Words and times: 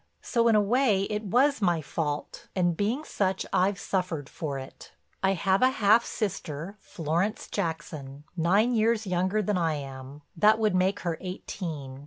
So, 0.23 0.47
in 0.47 0.55
a 0.55 0.61
way 0.61 1.03
it 1.11 1.25
was 1.25 1.61
my 1.61 1.79
fault, 1.79 2.47
and 2.55 2.75
being 2.75 3.03
such 3.03 3.45
I've 3.53 3.77
suffered 3.79 4.29
for 4.29 4.57
it. 4.57 4.93
"I 5.21 5.33
have 5.33 5.61
a 5.61 5.69
half 5.69 6.05
sister, 6.05 6.75
Florence 6.79 7.47
Jackson, 7.47 8.23
nine 8.35 8.73
years 8.73 9.05
younger 9.05 9.43
than 9.43 9.59
I 9.59 9.75
am; 9.75 10.23
that 10.35 10.57
would 10.57 10.73
make 10.73 11.01
her 11.01 11.19
eighteen. 11.21 11.99